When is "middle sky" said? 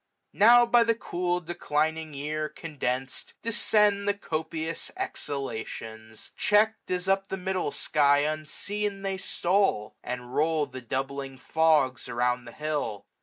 7.37-8.17